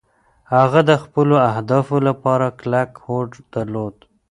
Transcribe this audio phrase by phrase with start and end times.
[0.55, 3.95] هغه د خپلو اهدافو لپاره کلک هوډ درلود.